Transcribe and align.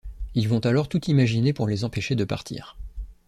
Ils 0.33 0.47
vont 0.49 0.57
alors 0.65 0.89
tout 0.89 1.11
imaginer 1.11 1.53
pour 1.53 1.67
les 1.67 1.83
empêcher 1.83 2.15
de 2.15 2.23
partir. 2.23 2.75